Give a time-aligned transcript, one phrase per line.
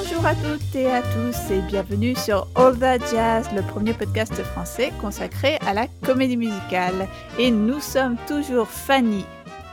[0.00, 4.32] Bonjour à toutes et à tous et bienvenue sur All That Jazz, le premier podcast
[4.44, 7.08] français consacré à la comédie musicale.
[7.36, 9.24] Et nous sommes toujours Fanny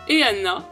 [0.07, 0.67] et Anna.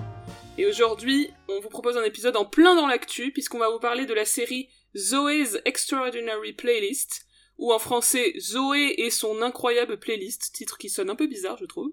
[0.58, 4.08] Et aujourd'hui, on vous propose un épisode en plein dans l'actu puisqu'on va vous parler
[4.08, 7.28] de la série Zoe's Extraordinary Playlist,
[7.60, 11.66] ou en français Zoé et son incroyable playlist, titre qui sonne un peu bizarre je
[11.66, 11.92] trouve.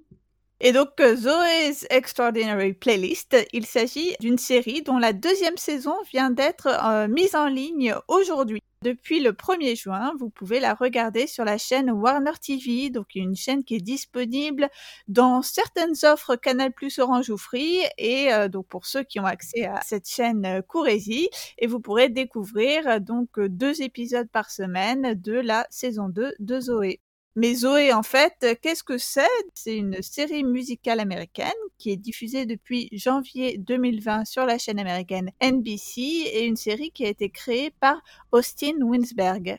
[0.63, 6.31] Et donc, euh, Zoe's Extraordinary Playlist, il s'agit d'une série dont la deuxième saison vient
[6.31, 8.61] d'être euh, mise en ligne aujourd'hui.
[8.83, 13.37] Depuis le 1er juin, vous pouvez la regarder sur la chaîne Warner TV, donc une
[13.37, 14.69] chaîne qui est disponible
[15.09, 19.25] dans certaines offres Canal Plus Orange ou Free, et euh, donc pour ceux qui ont
[19.25, 25.33] accès à cette chaîne, courez-y, et vous pourrez découvrir donc deux épisodes par semaine de
[25.33, 27.01] la saison 2 de Zoé.
[27.37, 29.23] Mais Zoé, en fait, qu'est-ce que c'est?
[29.55, 35.31] C'est une série musicale américaine qui est diffusée depuis janvier 2020 sur la chaîne américaine
[35.41, 39.59] NBC et une série qui a été créée par Austin Winsberg.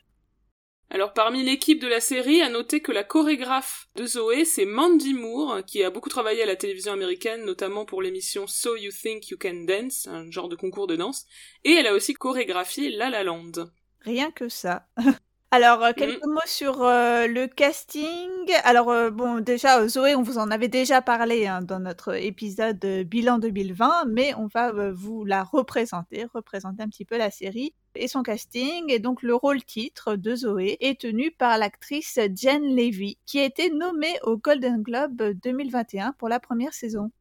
[0.94, 5.14] Alors parmi l'équipe de la série, à noter que la chorégraphe de Zoé, c'est Mandy
[5.14, 9.30] Moore, qui a beaucoup travaillé à la télévision américaine, notamment pour l'émission So You Think
[9.30, 11.26] You Can Dance, un genre de concours de danse,
[11.64, 13.70] et elle a aussi chorégraphié La La Land.
[14.02, 14.86] Rien que ça.
[15.54, 16.32] Alors, euh, quelques mmh.
[16.32, 18.30] mots sur euh, le casting.
[18.64, 22.80] Alors, euh, bon, déjà, Zoé, on vous en avait déjà parlé hein, dans notre épisode
[23.06, 28.08] bilan 2020, mais on va vous la représenter, représenter un petit peu la série et
[28.08, 28.90] son casting.
[28.90, 33.44] Et donc, le rôle titre de Zoé est tenu par l'actrice Jen Levy, qui a
[33.44, 37.12] été nommée au Golden Globe 2021 pour la première saison.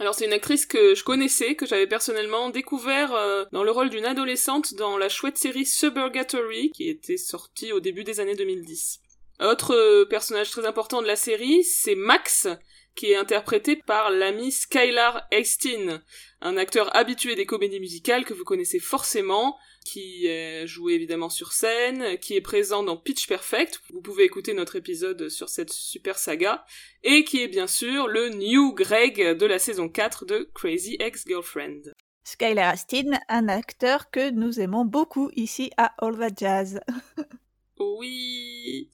[0.00, 3.90] Alors c'est une actrice que je connaissais, que j'avais personnellement découvert euh, dans le rôle
[3.90, 9.00] d'une adolescente dans la chouette série Suburgatory, qui était sortie au début des années 2010.
[9.40, 12.46] Autre euh, personnage très important de la série, c'est Max,
[12.94, 15.98] qui est interprété par l'ami Skylar Hastings,
[16.42, 19.56] un acteur habitué des comédies musicales que vous connaissez forcément,
[19.88, 24.52] qui est joué évidemment sur scène, qui est présent dans Pitch Perfect, vous pouvez écouter
[24.52, 26.66] notre épisode sur cette super saga,
[27.04, 31.94] et qui est bien sûr le New Greg de la saison 4 de Crazy Ex-Girlfriend.
[32.22, 36.80] Skylar Astin, un acteur que nous aimons beaucoup ici à All That Jazz.
[37.78, 38.90] oui.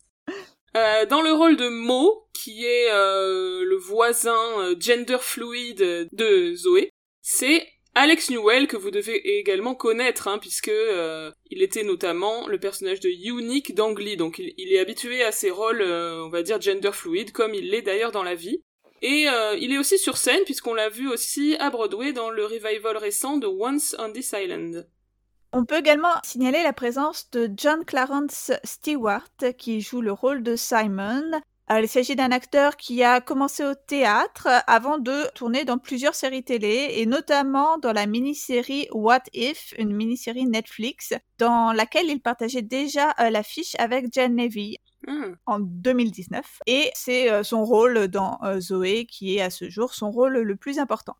[0.76, 6.54] Euh, dans le rôle de Mo, qui est euh, le voisin euh, gender fluid de
[6.54, 6.90] Zoé,
[7.20, 7.66] c'est
[7.96, 12.98] Alex Newell que vous devez également connaître, hein, puisque euh, il était notamment le personnage
[12.98, 16.90] de Unique d'Angly, donc il, est habitué à ces rôles, euh, on va dire gender
[16.92, 18.62] fluid, comme il l'est d'ailleurs dans la vie.
[19.00, 22.44] Et euh, il est aussi sur scène, puisqu'on l'a vu aussi à Broadway dans le
[22.44, 24.88] revival récent de Once on This Island.
[25.52, 30.56] On peut également signaler la présence de John Clarence Stewart, qui joue le rôle de
[30.56, 31.30] Simon,
[31.70, 36.44] il s'agit d'un acteur qui a commencé au théâtre avant de tourner dans plusieurs séries
[36.44, 42.62] télé et notamment dans la mini-série What If, une mini-série Netflix dans laquelle il partageait
[42.62, 44.76] déjà euh, l'affiche avec Jen Levy.
[45.06, 45.34] Hmm.
[45.44, 50.10] en 2019 et c'est euh, son rôle dans Zoé qui est à ce jour son
[50.10, 51.14] rôle le plus important.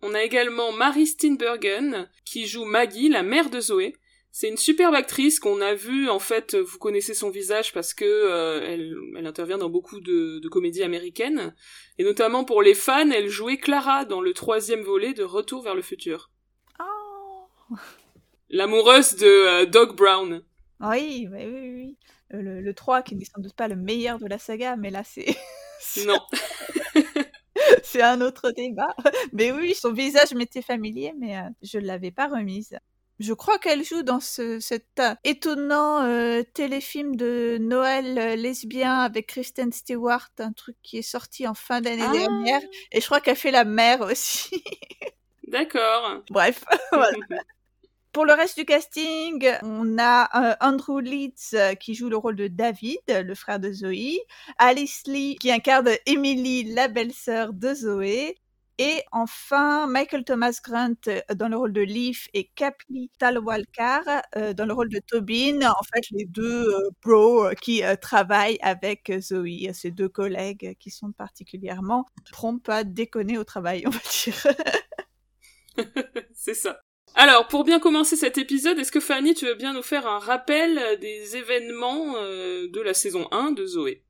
[0.00, 3.94] On a également Mary Steenburgen qui joue Maggie, la mère de Zoé,
[4.30, 8.04] c'est une superbe actrice qu'on a vue, en fait, vous connaissez son visage parce que
[8.04, 11.54] euh, elle, intervient dans beaucoup de, comédies américaines,
[11.98, 15.74] et notamment pour les fans, elle jouait Clara dans le troisième volet de Retour vers
[15.74, 16.30] le futur.
[16.80, 17.76] Oh.
[18.50, 20.42] L'amoureuse de euh, Doc Brown.
[20.80, 21.98] Oui, oui, oui, oui.
[22.34, 24.90] Euh, le, le 3 qui n'est sans doute pas le meilleur de la saga, mais
[24.90, 25.34] là c'est...
[26.06, 26.20] non.
[27.82, 28.94] c'est un autre débat.
[29.32, 32.78] Mais oui, son visage m'était familier, mais je ne l'avais pas remise.
[33.18, 39.00] Je crois qu'elle joue dans ce, cet euh, étonnant euh, téléfilm de Noël euh, lesbien
[39.00, 42.12] avec Kristen Stewart, un truc qui est sorti en fin d'année ah.
[42.12, 42.60] dernière.
[42.92, 44.62] Et je crois qu'elle fait la mère aussi.
[45.48, 46.22] D'accord.
[46.30, 46.64] Bref.
[48.12, 52.98] Pour le reste du casting, on a Andrew Leeds qui joue le rôle de David,
[53.06, 54.18] le frère de Zoe,
[54.56, 58.38] Alice Lee qui incarne Emily, la belle-sœur de Zoé,
[58.78, 64.02] et enfin, Michael Thomas Grant euh, dans le rôle de Leaf et Kapli Talwalkar
[64.36, 65.62] euh, dans le rôle de Tobin.
[65.62, 71.10] En fait, les deux euh, bros qui travaillent avec Zoe, ces deux collègues qui sont
[71.10, 74.46] particulièrement prompts à déconner au travail, on va dire.
[76.32, 76.80] C'est ça.
[77.14, 80.20] Alors, pour bien commencer cet épisode, est-ce que Fanny, tu veux bien nous faire un
[80.20, 84.04] rappel des événements de la saison 1 de Zoé?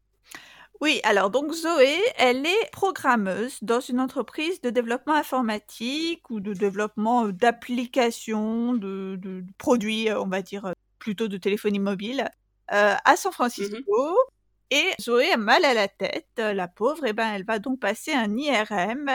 [0.81, 6.53] Oui, alors donc Zoé, elle est programmeuse dans une entreprise de développement informatique ou de
[6.55, 12.29] développement euh, d'applications, de, produits, euh, on va dire, euh, plutôt de téléphonie mobile,
[12.69, 13.79] à San Francisco.
[13.89, 14.33] Mmh
[14.71, 18.13] et Zoé a mal à la tête, la pauvre, et ben elle va donc passer
[18.13, 19.09] un IRM.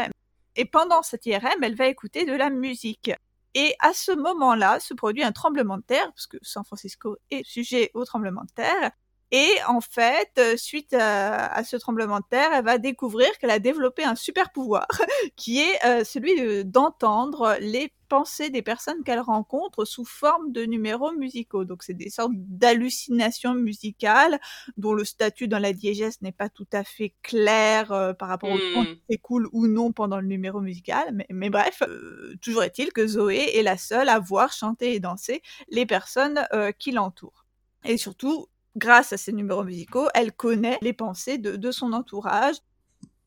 [0.56, 3.12] Et pendant cet IRM, elle va écouter de la musique.
[3.54, 7.46] Et à ce moment-là se produit un tremblement de terre, parce que San Francisco est
[7.46, 8.92] sujet au tremblement de terre.
[9.36, 13.58] Et en fait, euh, suite à, ce tremblement de terre, elle va découvrir qu'elle a
[13.58, 14.88] développé un super pouvoir,
[15.36, 21.14] qui est euh, celui d'entendre les pensées des personnes qu'elle rencontre sous forme de numéros
[21.14, 21.66] musicaux.
[21.66, 24.40] Donc c'est des sortes d'hallucinations musicales
[24.78, 28.52] dont le statut dans la diégèse n'est pas tout à fait clair euh, par rapport
[28.52, 31.26] au temps qui s'écoule ou non pendant le numéro musical.
[31.32, 31.82] Mais, bref,
[32.40, 36.48] toujours est-il que Zoé est la seule à voir chanter et danser les personnes
[36.78, 37.48] qui l'entourent.
[37.86, 42.56] Et surtout, grâce à ses numéros musicaux, elle connaît les pensées de, son entourage.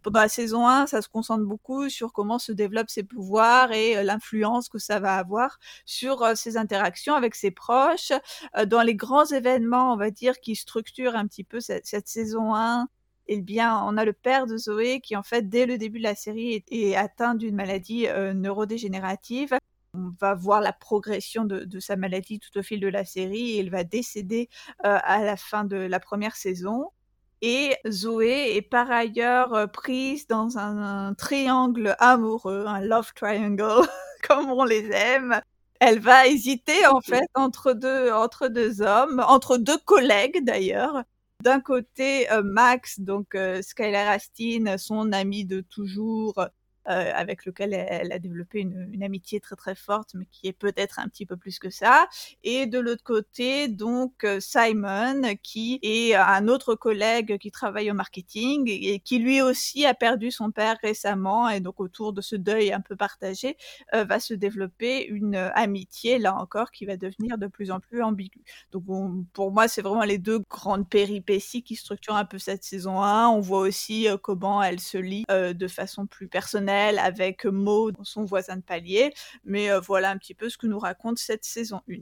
[0.02, 3.96] Pendant la saison 1, ça se concentre beaucoup sur comment se développent ses pouvoirs et
[3.96, 8.12] euh, l'influence que ça va avoir sur euh, ses interactions avec ses proches.
[8.56, 12.54] Euh, dans les grands événements, on va dire, qui structurent un petit peu cette, saison
[12.54, 12.87] 1,
[13.26, 16.04] eh bien, on a le père de Zoé qui, en fait, dès le début de
[16.04, 19.58] la série, est, atteint d'une maladie neurodégénérative
[19.96, 23.60] on va voir la progression de, sa maladie tout au fil de la série et
[23.60, 24.48] il va décéder
[24.84, 26.90] euh, à la fin de la première saison.
[27.43, 33.87] Et Zoé est par ailleurs euh, prise dans un, triangle amoureux, un love triangle,
[34.28, 35.40] comme on les aime.
[35.81, 41.02] Elle va hésiter en fait entre deux, entre deux hommes, entre deux collègues d'ailleurs.
[41.43, 46.34] D'un côté, euh, Max, donc Skylar Astin, son ami de toujours,
[46.88, 50.53] euh, avec lequel elle, a développé une, une, amitié très très forte, mais qui est
[50.53, 52.06] peut-être un petit peu plus que ça.
[52.44, 57.94] Et de l'autre côté, donc euh, Simon, qui est un autre collègue qui travaille au
[57.94, 62.37] marketing et qui lui aussi a perdu son père récemment, et donc autour de ce
[62.37, 63.56] deuil un peu partagé,
[63.94, 68.00] euh, va se développer une amitié là encore qui va devenir de plus en plus
[68.00, 68.44] ambiguë.
[68.71, 68.85] Donc
[69.32, 73.29] pour moi, c'est vraiment les deux grandes péripéties qui structurent un peu cette saison 1.
[73.29, 78.56] On voit aussi comment elle se lie de façon plus personnelle avec Maud, son voisin
[78.56, 79.12] de palier.
[79.44, 81.96] Mais euh, voilà un petit peu ce que nous raconte cette saison 1.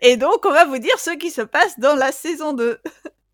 [0.00, 2.78] Et donc, on va vous dire ce qui se passe dans la saison 2.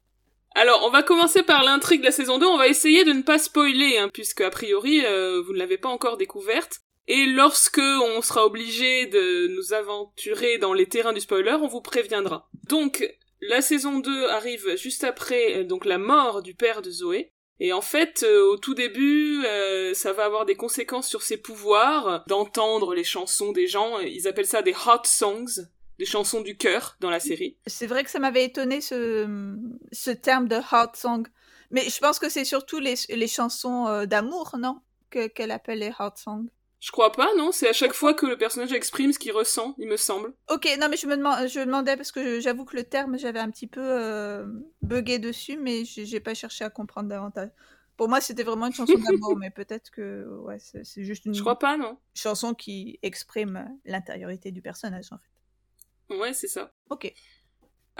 [0.54, 2.46] Alors, on va commencer par l'intrigue de la saison 2.
[2.46, 5.78] On va essayer de ne pas spoiler, hein, puisque a priori, euh, vous ne l'avez
[5.78, 6.80] pas encore découverte.
[7.06, 11.80] Et lorsque on sera obligé de nous aventurer dans les terrains du spoiler, on vous
[11.80, 12.50] préviendra.
[12.68, 13.08] Donc,
[13.40, 17.32] la saison 2 arrive juste après euh, donc la mort du père de Zoé.
[17.60, 21.36] Et en fait, euh, au tout début, euh, ça va avoir des conséquences sur ses
[21.36, 23.98] pouvoirs, d'entendre les chansons des gens.
[23.98, 25.66] Ils appellent ça des hot songs,
[25.98, 27.56] des chansons du cœur dans la série.
[27.66, 29.56] C'est vrai que ça m'avait étonné ce,
[29.90, 31.26] ce terme de hot song.
[31.70, 34.80] Mais je pense que c'est surtout les, chansons euh, d'amour, non?
[35.10, 36.46] Qu'elle appelle les hot songs.
[36.80, 39.74] Je crois pas, non C'est à chaque fois que le personnage exprime ce qu'il ressent,
[39.78, 40.32] il me semble.
[40.48, 41.16] Ok, non mais je me,
[41.48, 44.46] je demandais parce que j'avoue que le terme, j'avais un petit peu euh,
[44.82, 47.50] bugué dessus, mais j'ai pas cherché à comprendre davantage.
[47.96, 51.34] Pour moi, c'était vraiment une chanson d'amour, mais peut-être que ouais, c'est juste une.
[51.34, 51.98] Je crois pas, non.
[52.14, 56.16] Chanson qui exprime l'intériorité du personnage, en fait.
[56.16, 56.72] Ouais, c'est ça.
[56.90, 57.12] Ok.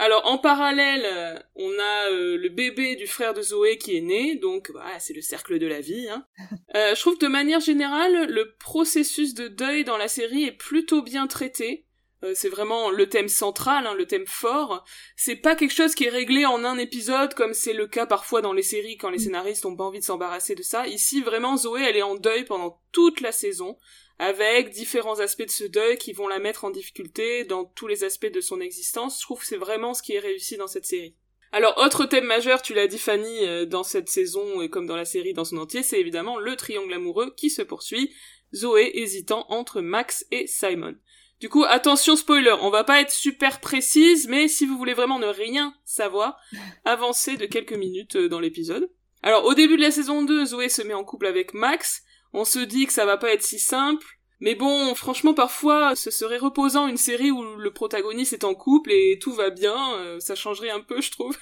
[0.00, 4.00] Alors en parallèle, euh, on a euh, le bébé du frère de Zoé qui est
[4.00, 6.08] né, donc bah, c'est le cercle de la vie.
[6.08, 6.24] Hein.
[6.74, 10.52] Euh, je trouve que de manière générale, le processus de deuil dans la série est
[10.52, 11.86] plutôt bien traité.
[12.34, 14.84] c'est vraiment le thème central, hein, le thème fort.
[15.16, 18.43] C'est pas quelque chose qui est réglé en un épisode comme c'est le cas parfois
[18.43, 20.86] dans les séries quand les scénaristes ont pas envie de s'embarrasser de ça.
[20.86, 23.78] Ici vraiment Zoé elle est en deuil pendant toute la saison
[24.19, 28.05] avec différents aspects de ce deuil qui vont la mettre en difficulté dans tous les
[28.05, 29.19] aspects de son existence.
[29.19, 31.15] Je trouve que c'est vraiment ce qui est réussi dans cette série.
[31.51, 34.96] Alors, autre thème majeur, tu l'as dit Fanny, euh, dans cette saison et comme dans
[34.96, 38.13] la série dans son entier, c'est évidemment le triangle amoureux qui se poursuit,
[38.55, 40.94] Zoé hésitant entre Max et Simon.
[41.41, 45.19] Du coup, attention spoiler, on va pas être super précise, mais si vous voulez vraiment
[45.19, 46.39] ne rien savoir,
[46.84, 48.91] avancez de quelques minutes euh, dans l'épisode.
[49.22, 52.44] Alors, au début de la saison 2, Zoé se met en couple avec Max, on
[52.44, 54.06] se dit que ça va pas être si simple.
[54.41, 58.93] Mais bon, franchement, parfois, ce serait reposant une série où le protagoniste est en couple
[58.93, 59.94] et tout va bien.
[59.97, 61.37] Euh, ça changerait un peu, je trouve.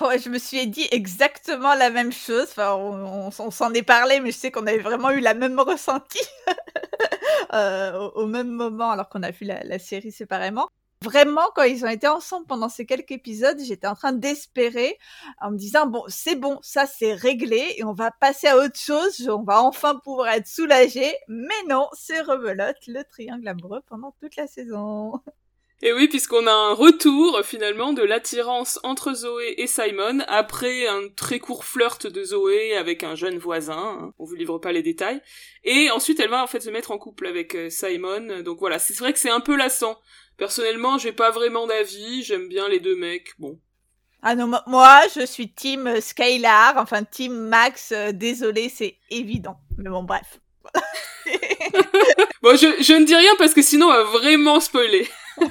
[0.00, 2.48] ouais, je me suis dit exactement la même chose.
[2.50, 6.20] Enfin, on, s'en est parlé, mais je sais qu'on avait vraiment eu la même ressenti
[7.52, 10.68] euh, au, même moment, alors qu'on a vu la série séparément
[11.02, 14.98] vraiment, quand ils ont été ensemble pendant ces quelques épisodes, j'étais en train d'espérer
[15.40, 18.78] en me disant, bon, c'est bon, ça c'est réglé et on va passer à autre
[18.78, 21.14] chose, on va enfin pouvoir être soulagé.
[21.28, 25.12] Mais non, c'est rebelote le triangle amoureux pendant toute la saison.
[25.82, 31.08] Et oui, puisqu'on a un retour finalement de l'attirance entre Zoé et Simon après un
[31.16, 34.12] très court flirt de Zoé avec un jeune voisin.
[34.18, 35.22] On vous livre pas les détails.
[35.64, 38.42] Et ensuite, elle va en fait se mettre en couple avec euh, Simon.
[38.42, 39.98] Donc voilà, c'est vrai que c'est un peu lassant.
[40.40, 43.60] Personnellement, j'ai pas vraiment d'avis, j'aime bien les deux mecs, bon.
[44.22, 49.58] Ah non, moi, je suis team euh, Skylar, enfin team Max, euh, désolé, c'est évident.
[49.76, 50.40] Mais bon, bref.
[52.42, 55.06] Bon, je, je ne dis rien parce que sinon on va vraiment spoiler.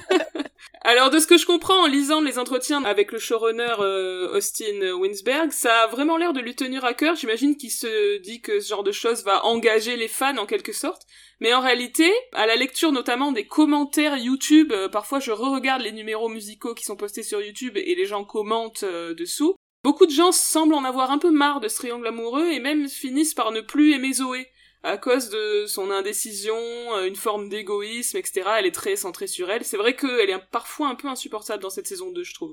[0.82, 4.94] Alors de ce que je comprends en lisant les entretiens avec le showrunner euh, Austin
[4.94, 7.18] Winsberg, ça a vraiment l'air de lui tenir à cœur.
[7.18, 10.72] J'imagine qu'il se dit que ce genre de choses va engager les fans en quelque
[10.72, 11.06] sorte.
[11.42, 15.92] Mais en réalité, à la lecture notamment des commentaires YouTube, euh, parfois je re-regarde les
[15.92, 19.56] numéros musicaux qui sont postés sur YouTube et les gens commentent euh, dessous.
[19.84, 22.88] Beaucoup de gens semblent en avoir un peu marre de ce triangle amoureux et même
[22.88, 24.48] finissent par ne plus aimer Zoé
[24.84, 28.44] à cause de son indécision, euh, une forme d'égoïsme, etc.
[28.60, 29.66] Elle est très centrée sur elle.
[29.66, 32.52] C'est vrai qu'elle est parfois un peu insupportable dans cette saison 2, je trouve.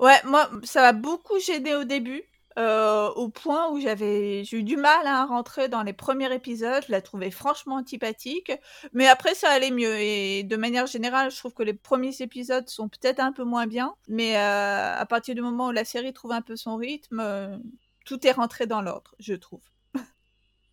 [0.00, 2.24] Ouais, moi, ça m'a beaucoup gêné au début.
[2.58, 6.90] Euh, au point où j'avais eu du mal à rentrer dans les premiers épisodes, je
[6.90, 8.50] la trouvais franchement antipathique,
[8.92, 12.68] mais après ça allait mieux et de manière générale, je trouve que les premiers épisodes
[12.68, 16.12] sont peut-être un peu moins bien, mais euh, à partir du moment où la série
[16.12, 17.60] trouve un peu son rythme,
[18.04, 19.62] tout est rentré dans l'ordre, je trouve.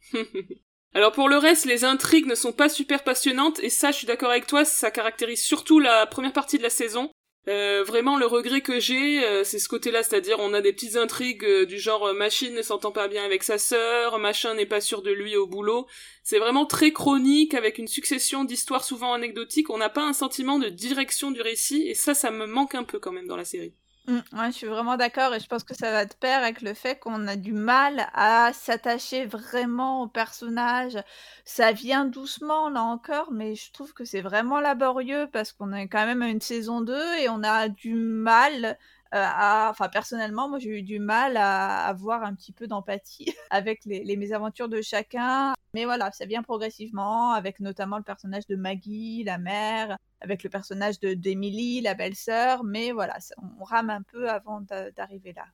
[0.96, 4.08] Alors pour le reste, les intrigues ne sont pas super passionnantes, et ça, je suis
[4.08, 7.12] d'accord avec toi, ça caractérise surtout la première partie de la saison.
[7.50, 10.96] Euh, vraiment, le regret que j'ai, euh, c'est ce côté-là, c'est-à-dire on a des petites
[10.96, 14.80] intrigues euh, du genre Machine ne s'entend pas bien avec sa sœur, Machin n'est pas
[14.80, 15.86] sûr de lui au boulot.
[16.24, 19.70] C'est vraiment très chronique, avec une succession d'histoires souvent anecdotiques.
[19.70, 22.84] On n'a pas un sentiment de direction du récit, et ça, ça me manque un
[22.84, 23.74] peu quand même dans la série.
[24.08, 26.76] Ouais, je suis vraiment d'accord et je pense que ça va de pair avec le
[26.76, 30.98] fait qu'on a du mal à s'attacher vraiment au personnage.
[31.44, 35.88] Ça vient doucement là encore, mais je trouve que c'est vraiment laborieux parce qu'on est
[35.88, 38.78] quand même à une saison 2 et on a du mal
[39.14, 39.24] euh,
[39.70, 44.16] enfin personnellement, moi j'ai eu du mal à avoir un petit peu d'empathie avec les,
[44.16, 45.54] mésaventures de chacun.
[45.74, 50.50] Mais voilà, ça vient progressivement, avec notamment le personnage de Maggie, la mère, avec le
[50.50, 52.64] personnage de d'Emily, la belle-sœur.
[52.64, 53.18] Mais voilà,
[53.60, 54.62] on rame un peu avant
[54.96, 55.46] d'arriver là.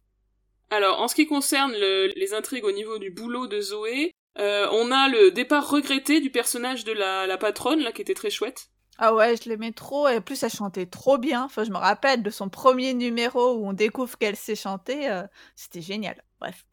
[0.69, 4.91] Alors, en ce qui concerne les intrigues au niveau du boulot de Zoé, euh, on
[4.91, 8.69] a le départ regretté du personnage de la, la patronne, là, qui était très chouette.
[8.97, 11.43] Ah ouais, je l'aimais trop et en plus elle chantait trop bien.
[11.43, 15.23] Enfin, je me rappelle de son premier numéro où on découvre qu'elle sait chanter, euh,
[15.55, 16.23] c'était génial.
[16.39, 16.65] Bref.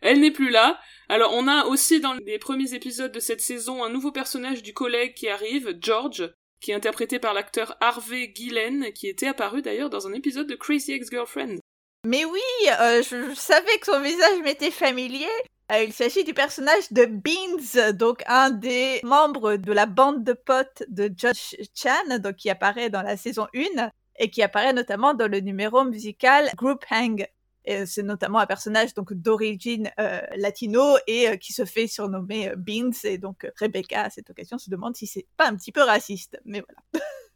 [0.00, 0.80] elle n'est plus là.
[1.08, 4.72] Alors on a aussi dans les premiers épisodes de cette saison un nouveau personnage du
[4.72, 9.90] collègue qui arrive, George, qui est interprété par l'acteur Harvey Gillen, qui était apparu d'ailleurs
[9.90, 11.58] dans un épisode de Crazy Ex-Girlfriend.
[12.06, 12.40] Mais oui,
[12.80, 15.28] euh, je, savais que son visage m'était familier.
[15.72, 20.34] Euh, il s'agit du personnage de Beans, donc un des membres de la bande de
[20.34, 25.14] potes de Josh Chan, donc qui apparaît dans la saison 1 et qui apparaît notamment
[25.14, 27.26] dans le numéro musical Group Hang.
[27.64, 32.90] C'est notamment un personnage donc d'origine euh, latino et euh, qui se fait surnommer Beans
[33.04, 36.40] et donc Rebecca à cette occasion se demande si c'est pas un petit peu raciste,
[36.44, 37.04] mais voilà.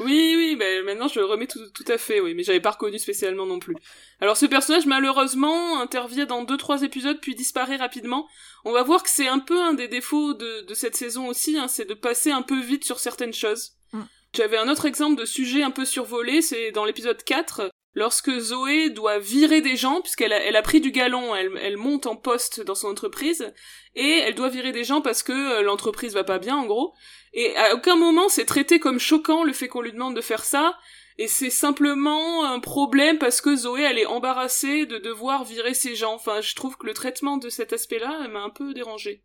[0.00, 2.70] Oui, oui, ben maintenant je le remets tout, tout à fait, oui, mais j'avais pas
[2.70, 3.76] reconnu spécialement non plus.
[4.20, 8.28] Alors ce personnage malheureusement intervient dans deux trois épisodes puis disparaît rapidement.
[8.64, 11.58] On va voir que c'est un peu un des défauts de, de cette saison aussi,
[11.58, 13.72] hein, c'est de passer un peu vite sur certaines choses.
[13.92, 14.02] Mm.
[14.34, 18.90] J'avais un autre exemple de sujet un peu survolé, c'est dans l'épisode 4, lorsque Zoé
[18.90, 22.88] doit virer des gens, puisqu'elle a, pris du galon, elle, monte en poste dans son
[22.88, 23.52] entreprise,
[23.94, 26.94] et elle doit virer des gens parce que euh, l'entreprise va pas bien, en gros.
[27.34, 30.44] Et à aucun moment c'est traité comme choquant le fait qu'on lui demande de faire
[30.44, 30.78] ça,
[31.18, 35.94] et c'est simplement un problème parce que Zoé, elle est embarrassée de devoir virer ces
[35.94, 36.14] gens.
[36.14, 39.22] Enfin, je trouve que le traitement de cet aspect-là m'a un peu dérangé.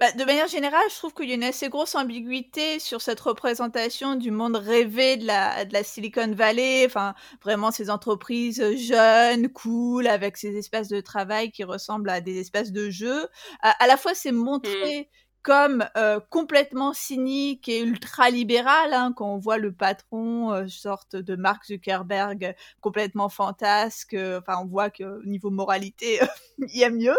[0.00, 3.20] Bah, de manière générale, je trouve qu'il y a une assez grosse ambiguïté sur cette
[3.20, 9.48] représentation du monde rêvé de la, de la Silicon Valley, enfin vraiment ces entreprises jeunes,
[9.50, 13.28] cool, avec ces espaces de travail qui ressemblent à des espaces de jeu.
[13.62, 15.04] À, la fois, c'est montré mmh.
[15.42, 21.14] comme euh, complètement cynique et ultra libéral, hein, quand on voit le patron, euh, sorte
[21.14, 24.14] de Mark Zuckerberg, complètement fantasque.
[24.14, 26.18] Euh, enfin, on voit qu'au niveau moralité,
[26.58, 27.16] il y a mieux.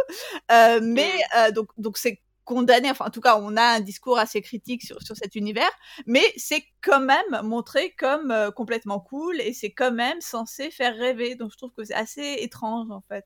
[0.50, 1.52] mais mmh.
[1.54, 5.02] donc, donc c'est condamné, enfin en tout cas on a un discours assez critique sur,
[5.02, 5.72] sur cet univers,
[6.06, 10.96] mais c'est quand même montré comme euh, complètement cool et c'est quand même censé faire
[10.96, 13.26] rêver, donc je trouve que c'est assez étrange en fait.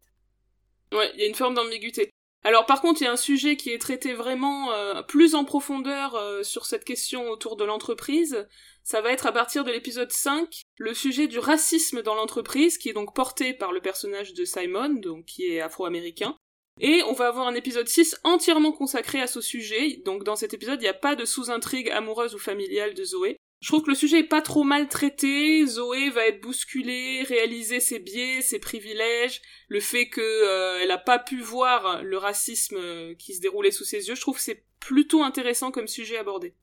[0.91, 2.09] Ouais, il y a une forme d'ambiguïté.
[2.43, 5.43] Alors par contre, il y a un sujet qui est traité vraiment euh, plus en
[5.43, 8.47] profondeur euh, sur cette question autour de l'entreprise.
[8.83, 12.89] Ça va être à partir de l'épisode 5, le sujet du racisme dans l'entreprise, qui
[12.89, 16.37] est donc porté par le personnage de Simon, donc qui est afro-américain.
[16.79, 20.01] Et on va avoir un épisode 6 entièrement consacré à ce sujet.
[20.05, 23.37] Donc dans cet épisode, il n'y a pas de sous-intrigue amoureuse ou familiale de Zoé.
[23.61, 25.65] Je trouve que le sujet est pas trop mal traité.
[25.65, 30.97] Zoé va être bousculée, réaliser ses biais, ses privilèges, le fait que euh, elle a
[30.97, 34.15] pas pu voir le racisme euh, qui se déroulait sous ses yeux.
[34.15, 36.53] Je trouve que c'est plutôt intéressant comme sujet abordé.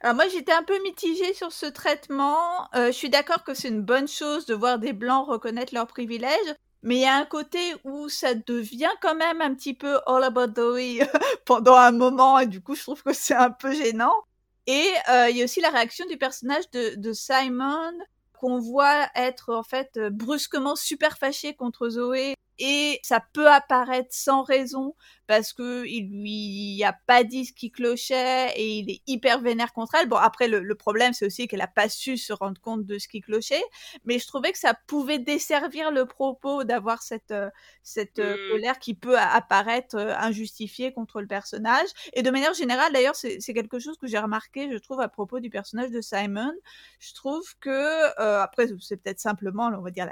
[0.00, 2.68] Alors moi j'étais un peu mitigée sur ce traitement.
[2.74, 5.86] Euh, je suis d'accord que c'est une bonne chose de voir des blancs reconnaître leurs
[5.86, 6.56] privilèges.
[6.82, 10.24] Mais il y a un côté où ça devient quand même un petit peu all
[10.24, 11.04] about Zoe
[11.44, 14.14] pendant un moment, et du coup, je trouve que c'est un peu gênant.
[14.66, 17.92] Et euh, il y a aussi la réaction du personnage de, de Simon,
[18.32, 24.42] qu'on voit être en fait brusquement super fâché contre Zoé et ça peut apparaître sans
[24.42, 24.94] raison
[25.26, 29.72] parce que il lui a pas dit ce qui clochait et il est hyper vénère
[29.72, 30.08] contre elle.
[30.08, 33.06] Bon après le, problème c'est aussi qu'elle a pas su se rendre compte de ce
[33.06, 33.62] qui clochait,
[34.04, 37.50] mais je trouvais que ça pouvait desservir le propos d'avoir cette euh,
[37.82, 38.50] cette euh, mmh.
[38.50, 41.88] colère qui peut apparaître euh, injustifiée contre le personnage.
[42.14, 45.40] Et de manière générale d'ailleurs c'est quelque chose que j'ai remarqué je trouve à propos
[45.40, 46.52] du personnage de Simon.
[46.98, 50.10] Je trouve que après c'est peut-être simplement on va dire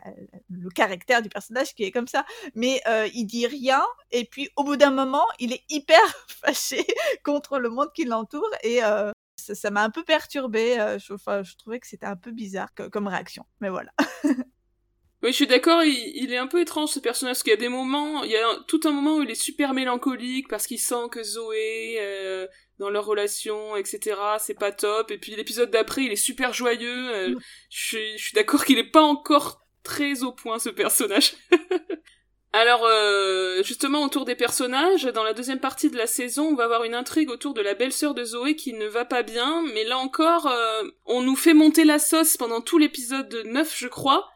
[0.51, 2.25] le caractère du personnage qui est comme ça,
[2.55, 2.81] mais
[3.15, 5.00] il dit rien et puis au bout d'un moment
[5.39, 6.87] il est hyper fâché
[7.25, 10.79] contre le monde qui l'entoure et euh, ça m'a un peu perturbé.
[10.79, 13.91] Euh, je, je, trouvais que c'était un peu bizarre comme réaction, mais voilà.
[14.25, 15.83] oui, je suis d'accord.
[15.83, 18.37] Il, est un peu étrange ce personnage parce qu'il y a des moments, il y
[18.37, 22.47] a tout un moment où il est super mélancolique parce qu'il sent que Zoé euh,
[22.79, 24.17] dans leur relation, etc.
[24.39, 25.11] C'est pas top.
[25.11, 27.31] Et puis l'épisode d'après, il est super joyeux.
[27.31, 27.39] Mm.
[27.71, 31.35] je, je suis d'accord qu'il est pas encore très au point ce personnage.
[32.53, 36.65] Alors euh, justement autour des personnages, dans la deuxième partie de la saison, on va
[36.65, 39.85] avoir une intrigue autour de la belle-sœur de Zoé qui ne va pas bien, mais
[39.85, 44.29] là encore, euh, on nous fait monter la sauce pendant tout l'épisode 9, je crois,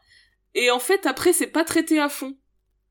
[0.53, 2.37] et en fait après c'est pas traité à fond.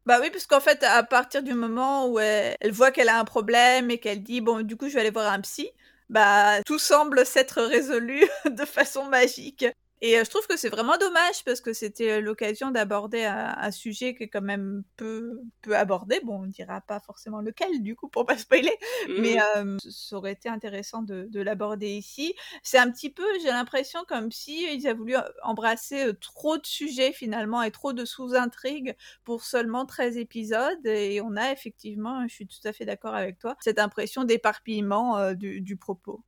[0.04, 3.18] Bah oui, parce qu'en fait, à partir du moment où elle, elle voit qu'elle a
[3.18, 5.70] un problème et qu'elle dit bon, du coup, je vais aller voir un psy,
[6.10, 9.64] bah tout semble s'être résolu de façon magique.
[10.06, 14.24] Et je trouve que c'est vraiment dommage parce que c'était l'occasion d'aborder un, sujet qui
[14.24, 16.20] est quand même peu, peu abordé.
[16.22, 18.76] Bon, on ne dira pas forcément lequel, du coup, pour pas spoiler,
[19.18, 19.78] mais mmh.
[19.88, 22.34] ça aurait été intéressant de, de l'aborder ici.
[22.62, 27.14] C'est un petit peu, j'ai l'impression, comme si ils avaient voulu embrasser trop de sujets
[27.14, 28.94] finalement et trop de sous-intrigues
[29.24, 30.86] pour seulement 13 épisodes.
[30.86, 35.32] Et on a effectivement, je suis tout à fait d'accord avec toi, cette impression d'éparpillement
[35.32, 36.22] du, du propos.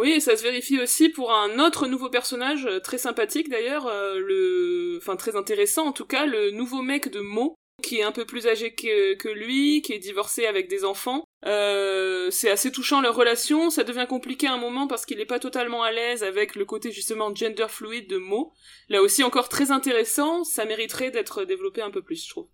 [0.00, 3.86] Oui, et ça se vérifie aussi pour un autre nouveau personnage, euh, très sympathique d'ailleurs,
[3.86, 4.96] euh, le...
[4.96, 8.24] enfin très intéressant en tout cas, le nouveau mec de Mo, qui est un peu
[8.24, 11.24] plus âgé que, lui, qui est divorcé avec des enfants.
[11.44, 15.26] Euh, c'est assez touchant leur relation, ça devient compliqué à un moment parce qu'il est
[15.26, 18.54] pas totalement à l'aise avec le côté justement gender fluid de Mo.
[18.88, 22.48] Là aussi encore très intéressant, ça mériterait d'être développé un peu plus, je trouve.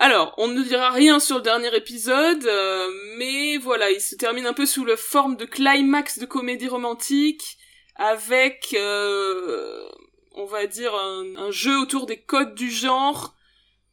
[0.00, 4.46] Alors, on ne dira rien sur le dernier épisode, euh, mais voilà, il se termine
[4.46, 7.56] un peu sous la forme de climax de comédie romantique,
[7.94, 9.88] avec, euh,
[10.32, 13.36] on va dire, un, jeu autour des codes du genre,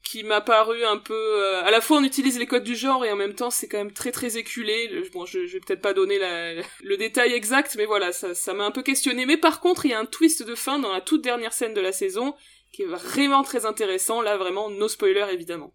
[0.03, 1.13] qui m'a paru un peu...
[1.13, 3.67] Euh, à la fois on utilise les codes du genre et en même temps c'est
[3.67, 4.89] quand même très très éculé.
[5.13, 6.17] Bon, je, je vais peut-être pas donner
[6.83, 9.27] le détail exact, mais voilà, ça m'a un peu questionné.
[9.27, 11.75] Mais par contre, il y a un twist de fin dans la toute dernière scène
[11.75, 12.33] de la saison,
[12.73, 14.21] qui est vraiment très intéressant.
[14.21, 15.71] Là, vraiment, no spoiler évidemment.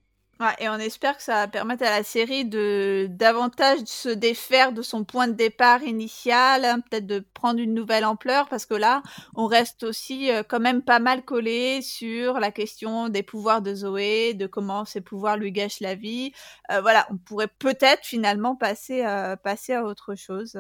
[0.58, 4.82] Et on espère que ça va permettre à la série de davantage se défaire de
[4.82, 9.02] son point de départ initial, hein, peut-être de prendre une nouvelle ampleur, parce que là,
[9.34, 13.74] on reste aussi euh, quand même pas mal collé sur la question des pouvoirs de
[13.74, 16.32] Zoé, de comment ces pouvoirs lui gâchent la vie.
[16.70, 20.58] Euh, voilà, on pourrait peut-être finalement passer, euh, passer à autre chose.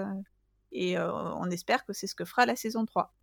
[0.72, 3.15] Et on espère que c'est ce que fera la saison 3.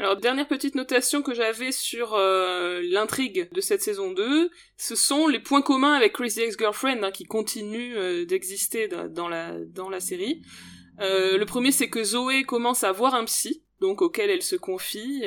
[0.00, 5.26] Alors, dernière petite notation que j'avais sur euh, l'intrigue de cette saison 2, ce sont
[5.26, 10.00] les points communs avec Crazy Ex-Girlfriend hein, qui continuent euh, d'exister dans la, dans la
[10.00, 10.40] série.
[11.00, 14.56] Euh, le premier, c'est que Zoé commence à voir un psy, donc auquel elle se
[14.56, 15.22] confie,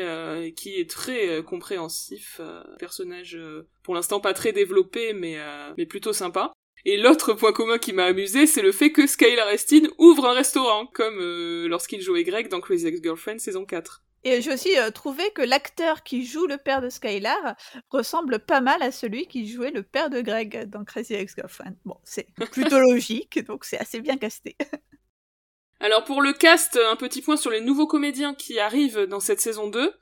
[0.55, 2.41] qui est très compréhensif,
[2.79, 3.37] personnage
[3.83, 5.37] pour l'instant pas très développé, mais,
[5.77, 6.51] mais plutôt sympa.
[6.85, 10.33] Et l'autre point commun qui m'a amusé, c'est le fait que Skylar Estine ouvre un
[10.33, 11.19] restaurant, comme
[11.67, 14.03] lorsqu'il jouait Greg dans Crazy Ex-Girlfriend saison 4.
[14.23, 17.55] Et j'ai aussi trouvé que l'acteur qui joue le père de Skylar
[17.89, 21.75] ressemble pas mal à celui qui jouait le père de Greg dans Crazy Ex-Girlfriend.
[21.83, 24.55] Bon, c'est plutôt logique, donc c'est assez bien casté.
[25.79, 29.41] Alors pour le cast, un petit point sur les nouveaux comédiens qui arrivent dans cette
[29.41, 29.93] saison 2.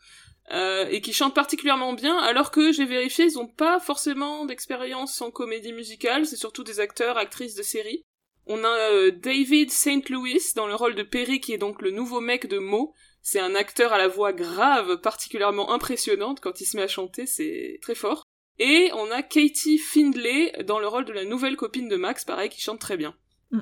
[0.51, 5.21] Euh, et qui chantent particulièrement bien, alors que j'ai vérifié, ils ont pas forcément d'expérience
[5.21, 8.03] en comédie musicale, c'est surtout des acteurs, actrices de série.
[8.47, 10.09] On a euh, David St.
[10.09, 13.39] Louis dans le rôle de Perry, qui est donc le nouveau mec de Mo, c'est
[13.39, 16.39] un acteur à la voix grave, particulièrement impressionnante.
[16.39, 18.23] Quand il se met à chanter, c'est très fort.
[18.59, 22.49] Et on a Katie Findlay dans le rôle de la nouvelle copine de Max, pareil,
[22.49, 23.15] qui chante très bien.
[23.51, 23.61] Mm.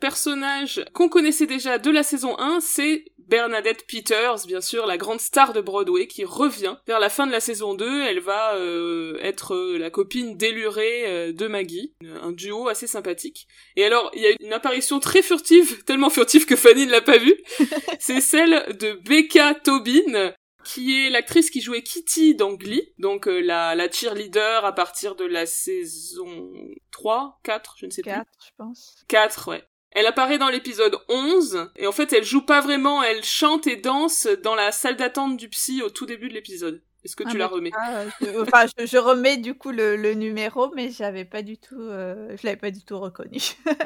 [0.00, 5.18] Personnage qu'on connaissait déjà de la saison 1, c'est Bernadette Peters, bien sûr, la grande
[5.18, 8.02] star de Broadway, qui revient vers la fin de la saison 2.
[8.02, 13.48] Elle va euh, être euh, la copine délurée euh, de Maggie, un duo assez sympathique.
[13.76, 17.00] Et alors, il y a une apparition très furtive, tellement furtive que Fanny ne l'a
[17.00, 17.42] pas vue.
[18.00, 23.40] C'est celle de Becca Tobin, qui est l'actrice qui jouait Kitty dans Glee, donc euh,
[23.40, 26.52] la, la cheerleader à partir de la saison
[26.90, 28.94] 3, 4, je ne sais 4, je pense.
[29.08, 29.64] 4, ouais.
[29.94, 33.76] Elle apparaît dans l'épisode 11, et en fait elle joue pas vraiment, elle chante et
[33.76, 36.82] danse dans la salle d'attente du psy au tout début de l'épisode.
[37.04, 37.70] Est-ce que Ah, tu la remets?
[37.72, 41.58] ah, je, enfin, je, je remets du coup le, le numéro, mais j'avais pas du
[41.58, 43.38] tout, euh, je l'avais pas du tout reconnu.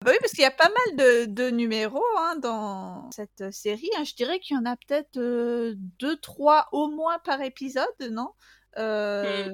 [0.00, 3.88] Bah oui, parce qu'il y a pas mal de, de numéros hein, dans cette série.
[3.96, 4.02] hein.
[4.04, 8.30] Je dirais qu'il y en a peut-être euh, deux, trois au moins par épisode, non?
[8.78, 9.50] Euh, j-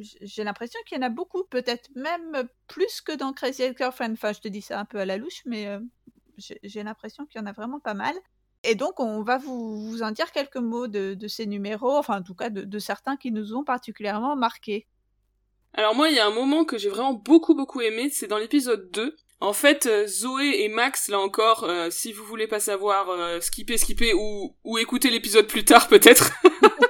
[0.00, 4.12] J'ai l'impression qu'il y en a beaucoup, peut-être même plus que dans Crazy Ex-Girlfriend.
[4.12, 5.80] Enfin, je te dis ça un peu à la louche, mais euh,
[6.38, 8.14] j'ai l'impression qu'il y en a vraiment pas mal.
[8.62, 12.18] Et donc, on va vous, vous en dire quelques mots de, de ces numéros, enfin,
[12.18, 14.86] en tout cas, de, de certains qui nous ont particulièrement marqués.
[15.74, 18.38] Alors moi, il y a un moment que j'ai vraiment beaucoup beaucoup aimé, c'est dans
[18.38, 19.16] l'épisode 2.
[19.40, 23.40] En fait, euh, Zoé et Max, là encore, euh, si vous voulez pas savoir, euh,
[23.40, 26.32] skipper, skipper, ou, ou écouter l'épisode plus tard peut-être.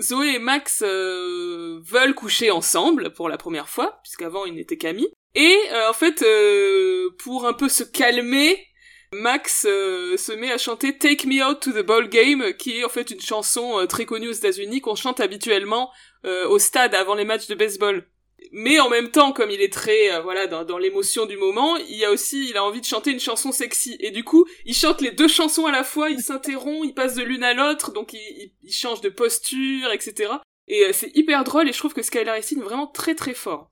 [0.00, 5.08] Zoé et Max euh, veulent coucher ensemble pour la première fois, puisqu'avant ils n'étaient qu'amis.
[5.34, 8.66] Et euh, en fait, euh, pour un peu se calmer,
[9.12, 12.88] Max se met à chanter Take Me Out to the Ball Game, qui est en
[12.88, 15.92] fait une chanson très connue aux États-Unis qu'on chante habituellement
[16.24, 18.08] au stade avant les matchs de baseball.
[18.52, 22.04] Mais en même temps, comme il est très euh, voilà dans, l'émotion du moment, il
[22.04, 25.00] a aussi il a envie de chanter une chanson sexy et du coup il chante
[25.00, 28.12] les deux chansons à la fois, il s'interrompt, il passe de l'une à l'autre, donc
[28.12, 30.32] il, change de posture, etc.
[30.68, 33.70] Et euh, c'est hyper drôle et je trouve que Skylar est vraiment très très fort.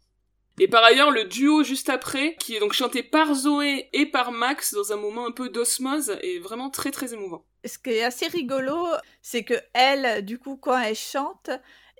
[0.58, 4.32] Et par ailleurs, le duo juste après, qui est donc chanté par Zoé et par
[4.32, 7.46] Max dans un moment un peu d'osmose, est vraiment très très émouvant.
[7.64, 8.86] Ce qui est assez rigolo,
[9.22, 11.50] c'est que elle, du coup, quand elle chante,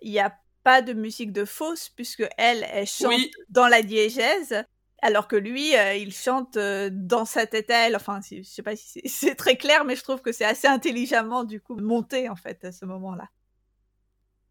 [0.03, 3.31] il n'y a pas de musique de fausse, puisque elle, elle chante Oui.
[3.49, 4.65] dans la diégèse,
[5.03, 7.97] alors que lui, euh, il chante euh, dans sa tête à elle.
[7.97, 10.69] Enfin, je sais pas si c'est- c'est très clair, mais je trouve que c'est assez
[10.69, 13.29] intelligemment, du coup, monté, en fait, à ce moment-là.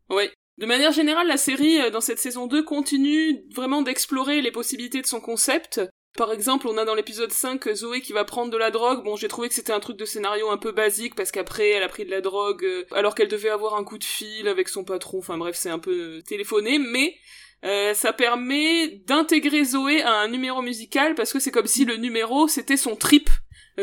[0.09, 0.29] Oui.
[0.57, 5.01] De manière générale, la série, euh, dans cette saison 2, continue vraiment d'explorer les possibilités
[5.01, 5.79] de son concept.
[6.17, 9.03] Par exemple, on a dans l'épisode 5 euh, Zoé qui va prendre de la drogue.
[9.03, 11.83] Bon, j'ai trouvé que c'était un truc de scénario un peu basique parce qu'après, elle
[11.83, 14.67] a pris de la drogue euh, alors qu'elle devait avoir un coup de fil avec
[14.67, 15.19] son patron.
[15.19, 17.15] Enfin bref, c'est un peu euh, téléphoné, mais
[17.63, 21.95] euh, ça permet d'intégrer Zoé à un numéro musical parce que c'est comme si le
[21.95, 23.29] numéro c'était son trip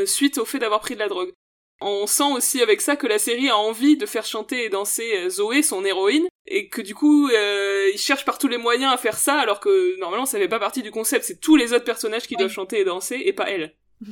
[0.05, 1.33] suite au fait d'avoir pris de la drogue.
[1.81, 5.17] On sent aussi avec ça que la série a envie de faire chanter et danser
[5.17, 8.93] euh, Zoé, son héroïne, et que du coup, euh, ils cherchent par tous les moyens
[8.93, 11.73] à faire ça, alors que normalement ça fait pas partie du concept, c'est tous les
[11.73, 13.75] autres personnages qui doivent chanter et danser, et pas elle.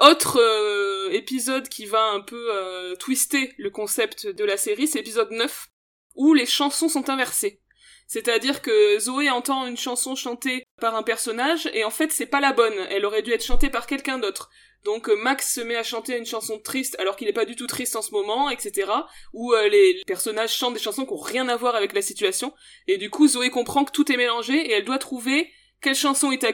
[0.00, 4.98] Autre euh, épisode qui va un peu euh, twister le concept de la série, c'est
[4.98, 5.68] l'épisode 9,
[6.16, 7.60] où les chansons sont inversées.
[8.06, 12.40] C'est-à-dire que Zoé entend une chanson chantée par un personnage, et en fait c'est pas
[12.40, 14.50] la bonne, elle aurait dû être chantée par quelqu'un d'autre.
[14.86, 17.56] Donc euh, Max se met à chanter une chanson triste alors qu'il est pas du
[17.56, 18.88] tout triste en ce moment, etc.
[19.32, 22.54] Ou euh, les personnages chantent des chansons qui ont rien à voir avec la situation.
[22.86, 25.50] Et du coup Zoé comprend que tout est mélangé et elle doit trouver
[25.82, 26.52] quelle chanson est à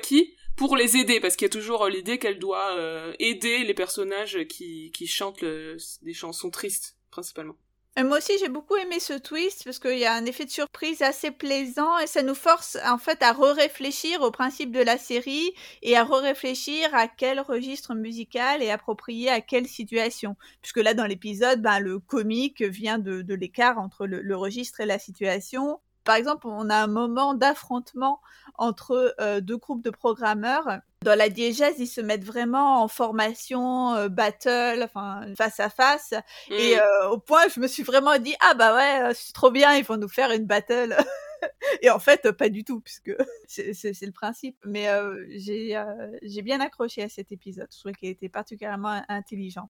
[0.57, 2.75] pour les aider parce qu'il y a toujours euh, l'idée qu'elle doit
[3.19, 7.59] aider les personnages qui, chantent des chansons tristes principalement.
[7.97, 10.51] Et moi aussi, j'ai beaucoup aimé ce twist parce qu'il y a un effet de
[10.51, 14.97] surprise assez plaisant et ça nous force en fait à re-réfléchir au principe de la
[14.97, 15.53] série
[15.83, 20.37] et à re-réfléchir à quel registre musical est approprié à quelle situation.
[20.63, 24.87] Puisque là, dans l'épisode, ben, le comique vient de, de l'écart entre le registre et
[24.87, 25.79] la situation.
[26.05, 28.21] Par exemple, on a un moment d'affrontement
[28.57, 30.79] entre euh, deux groupes de programmeurs.
[31.03, 36.15] Dans la diégèse, ils se mettent vraiment en formation euh, battle, enfin face à face.
[36.49, 36.81] Et Mm.
[36.81, 39.85] euh, au point, je me suis vraiment dit ah bah ouais, c'est trop bien, ils
[39.85, 40.97] vont nous faire une battle.
[41.83, 43.11] Et en fait, pas du tout, puisque
[43.49, 44.57] c'est le principe.
[44.65, 44.87] Mais
[45.31, 45.83] j'ai
[46.23, 47.67] j'ai bien accroché à cet épisode.
[47.73, 49.69] Je trouvais qu'il était particulièrement intelligent.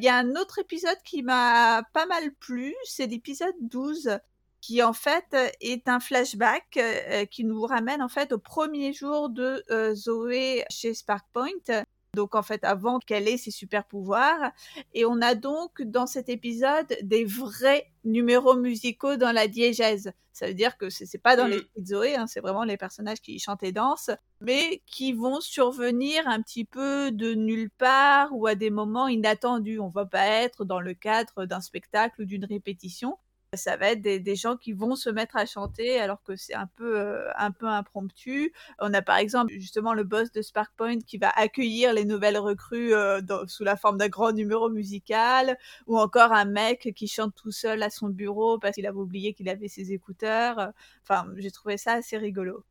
[0.00, 4.18] Il y a un autre épisode qui m'a pas mal plu, c'est l'épisode 12
[4.64, 8.94] qui en fait euh, est un flashback euh, qui nous ramène en fait au premier
[8.94, 11.84] jour de euh, Zoé chez Spark Point.
[12.14, 14.52] Donc en fait avant qu'elle ait ses super pouvoirs
[14.94, 20.12] et on a donc dans cet épisode des vrais numéros musicaux dans la diégèse.
[20.32, 21.50] Ça veut dire que c'est pas dans Mm.
[21.50, 25.40] l'esprit de Zoé, hein, c'est vraiment les personnages qui chantent et dansent, mais qui vont
[25.40, 29.78] survenir un petit peu de nulle part ou à des moments inattendus.
[29.78, 33.18] On va pas être dans le cadre d'un spectacle ou d'une répétition.
[33.56, 36.66] Ça va être des, gens qui vont se mettre à chanter alors que c'est un
[36.66, 38.52] peu euh, un peu impromptu.
[38.80, 42.38] On a par exemple justement le boss de Spark Point qui va accueillir les nouvelles
[42.38, 47.34] recrues euh, sous la forme d'un grand numéro musical, ou encore un mec qui chante
[47.34, 50.72] tout seul à son bureau parce qu'il avait oublié qu'il avait ses écouteurs.
[51.02, 52.64] Enfin, j'ai trouvé ça assez rigolo.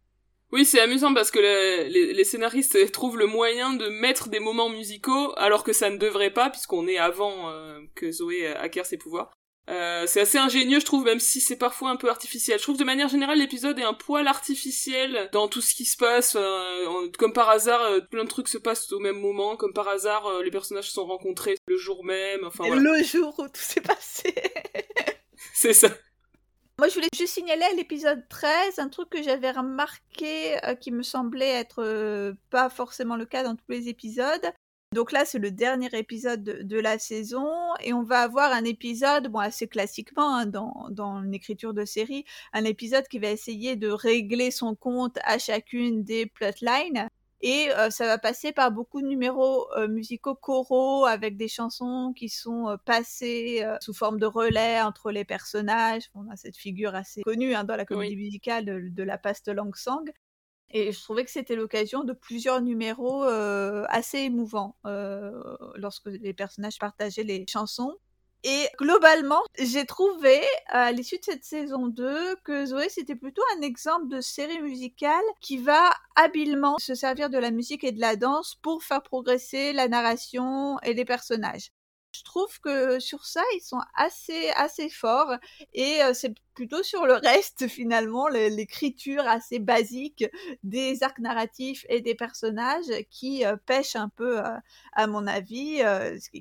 [0.54, 5.34] Oui, c'est amusant parce que les, scénaristes trouvent le moyen de mettre des moments musicaux
[5.38, 9.32] alors que ça ne devrait pas puisqu'on est avant euh, que Zoé acquiert ses pouvoirs.
[9.70, 12.58] Euh, c'est assez ingénieux, je trouve, même si c'est parfois un peu artificiel.
[12.58, 15.86] Je trouve que de manière générale, l'épisode est un poil artificiel dans tout ce qui
[15.86, 16.36] se passe.
[16.36, 19.56] Euh, comme par hasard, euh, plein de trucs se passent au même moment.
[19.56, 22.44] Comme par hasard, les personnages se sont rencontrés le jour même.
[22.44, 24.36] Enfin, Le jour où tout s'est passé.
[25.54, 25.90] c'est ça.
[26.80, 31.04] Moi, je voulais juste signaler à l'épisode 13 un truc que j'avais remarqué qui me
[31.04, 34.52] semblait être pas forcément le cas dans tous les épisodes.
[34.94, 37.48] Donc là, c'est le dernier épisode de, la saison
[37.82, 42.26] et on va avoir un épisode, bon, assez classiquement hein, dans, dans l'écriture de série,
[42.52, 47.08] un épisode qui va essayer de régler son compte à chacune des plotlines.
[47.42, 52.14] Et euh, ça va passer par beaucoup de numéros euh, musicaux choraux avec des chansons
[52.16, 56.10] qui sont euh, passées sous forme de relais entre les personnages.
[56.16, 59.50] On a cette figure assez connue hein, dans la comédie musicale de, de, la paste
[59.50, 60.04] langue sang.
[60.74, 65.32] Et je trouvais que c'était l'occasion de plusieurs numéros euh, assez émouvants euh,
[65.76, 67.96] lorsque les personnages partageaient les chansons.
[68.44, 73.62] Et globalement, j'ai trouvé à l'issue de cette saison 2 que Zoé c'était plutôt un
[73.62, 78.18] exemple de série musicale qui va habilement se servir de la musique et de la
[78.18, 81.72] danse pour faire progresser la narration et les personnages.
[82.14, 85.34] Je trouve que sur ça, ils sont assez, assez forts
[85.74, 90.26] et c'est plutôt sur le reste, finalement, l'écriture assez basique
[90.64, 94.40] des arcs narratifs et des personnages qui pêche un peu,
[94.94, 95.82] à mon avis,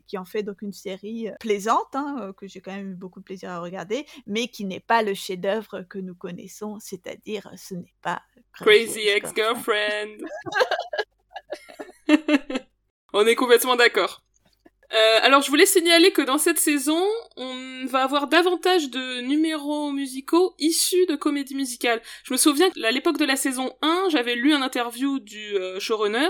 [0.06, 3.24] qui en fait donc une série plaisante, hein, que j'ai quand même eu beaucoup de
[3.24, 7.94] plaisir à regarder, mais qui n'est pas le chef-d'œuvre que nous connaissons, c'est-à-dire ce n'est
[8.02, 10.18] pas Crazy Ex-Girlfriend.
[13.12, 14.22] On est complètement d'accord.
[14.94, 17.02] Euh, alors, je voulais signaler que dans cette saison,
[17.37, 22.02] on va avoir davantage de numéros musicaux issus de comédies musicales.
[22.24, 25.81] Je me souviens qu'à l'époque de la saison 1, j'avais lu un interview du euh,
[25.81, 26.28] showrunner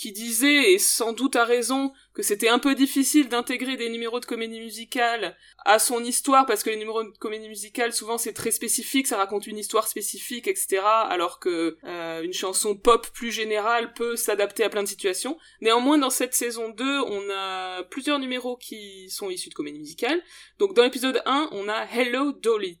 [0.00, 4.18] qui disait, et sans doute à raison, que c'était un peu difficile d'intégrer des numéros
[4.18, 5.36] de comédie musicale
[5.66, 9.18] à son histoire, parce que les numéros de comédie musicale, souvent c'est très spécifique, ça
[9.18, 14.64] raconte une histoire spécifique, etc., alors que euh, une chanson pop plus générale peut s'adapter
[14.64, 15.36] à plein de situations.
[15.60, 20.22] Néanmoins, dans cette saison 2, on a plusieurs numéros qui sont issus de comédie musicale.
[20.58, 22.80] Donc dans l'épisode 1, on a Hello Dolly.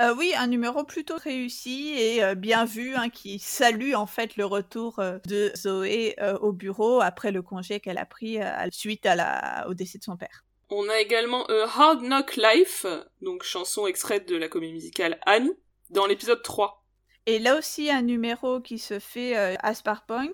[0.00, 4.36] Euh, oui, un numéro plutôt réussi et euh, bien vu, hein, qui salue en fait
[4.36, 8.38] le retour euh, de Zoé au bureau après le congé qu'elle a pris
[8.70, 9.66] suite à la...
[9.68, 10.44] au décès de son père.
[10.70, 12.86] On a également Hard Knock Life,
[13.20, 15.52] donc chanson extraite de la comédie musicale Annie,
[15.90, 16.79] dans l'épisode 3.
[17.26, 20.28] Et là aussi, un numéro qui se fait euh, à Sparpoint.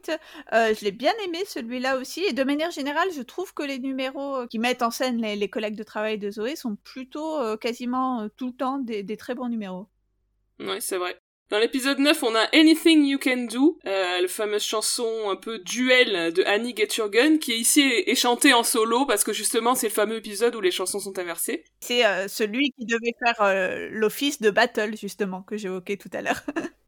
[0.52, 2.24] Euh, je l'ai bien aimé celui-là aussi.
[2.24, 5.50] Et de manière générale, je trouve que les numéros euh, qui mettent en scène les,
[5.50, 9.88] collègues de travail de Zoé sont plutôt quasiment tout le temps des, très bons numéros.
[10.60, 11.20] Ouais, c'est vrai.
[11.48, 16.32] Dans l'épisode 9, on a Anything You Can Do, la fameuse chanson un peu duel
[16.32, 19.86] de Annie Get Your Gun, qui ici est, chantée en solo parce que justement c'est
[19.86, 21.64] le fameux épisode où les chansons sont inversées.
[21.80, 26.42] C'est celui qui devait faire l'office de battle justement que j'évoquais tout à l'heure.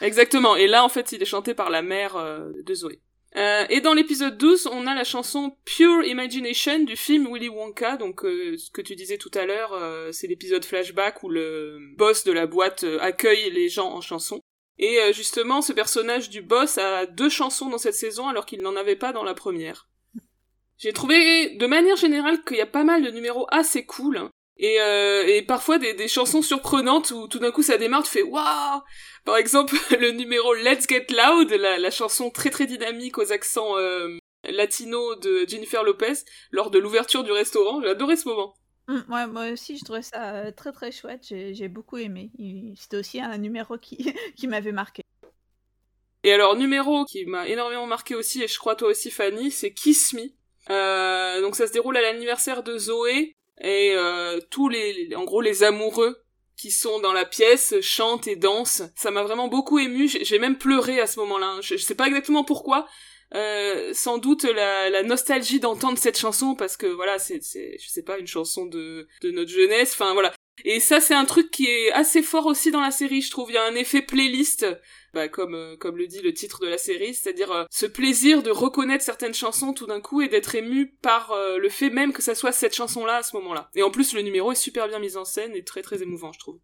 [0.00, 0.56] Exactement.
[0.56, 3.00] Et là, en fait, il est chanté par la mère euh, de Zoé.
[3.36, 7.96] Euh, et dans l'épisode 12, on a la chanson Pure Imagination du film Willy Wonka,
[7.96, 9.72] donc euh, ce que tu disais tout à l'heure,
[10.12, 14.40] c'est l'épisode flashback où le boss de la boîte accueille les gens en chanson.
[14.78, 18.76] Et justement, ce personnage du boss a deux chansons dans cette saison alors qu'il n'en
[18.76, 19.90] avait pas dans la première.
[20.80, 24.30] J'ai trouvé de manière générale qu'il y a pas mal de numéros assez cool.
[24.62, 28.10] Et, euh, et parfois des, des, chansons surprenantes où tout d'un coup ça démarre, tu
[28.10, 28.82] fais waouh
[29.24, 33.78] Par exemple, le numéro Let's Get Loud, la, la chanson très très dynamique aux accents
[33.78, 36.12] euh, latinos de Jennifer Lopez
[36.50, 37.80] lors de l'ouverture du restaurant.
[37.80, 38.54] J'ai adoré ce moment.
[38.86, 41.22] Mmh, ouais, moi aussi, je trouvais ça euh, très très chouette.
[41.22, 42.30] J'ai beaucoup aimé.
[42.76, 45.02] C'était aussi un numéro qui, qui m'avait marqué.
[46.22, 49.72] Et alors, numéro qui m'a énormément marqué aussi, et je crois toi aussi Fanny, c'est
[49.72, 50.28] Kiss Me.
[50.68, 55.40] Euh, donc ça se déroule à l'anniversaire de Zoé, et euh, tous les, en gros,
[55.40, 56.22] les amoureux
[56.56, 58.82] qui sont dans la pièce chantent et dansent.
[58.96, 60.08] Ça m'a vraiment beaucoup ému.
[60.08, 61.58] J'ai même pleuré à ce moment-là.
[61.62, 62.86] Je, sais pas exactement pourquoi.
[63.34, 68.02] Euh, sans doute la, la nostalgie d'entendre cette chanson parce que voilà, c'est, je sais
[68.02, 69.92] pas, une chanson de, de notre jeunesse.
[69.92, 70.32] Enfin voilà,
[70.64, 73.50] et ça, c'est un truc qui est assez fort aussi dans la série, je trouve.
[73.50, 74.66] Il y a un effet playlist,
[75.14, 78.42] bah, comme, euh, comme le dit le titre de la série, c'est-à-dire euh, ce plaisir
[78.42, 82.12] de reconnaître certaines chansons tout d'un coup et d'être ému par euh, le fait même
[82.12, 83.70] que ça soit cette chanson-là à ce moment-là.
[83.74, 86.32] Et en plus, le numéro est super bien mis en scène et très très émouvant,
[86.32, 86.58] je trouve.